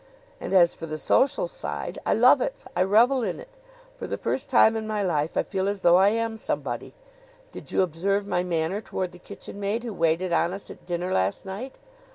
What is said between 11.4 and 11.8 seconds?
night?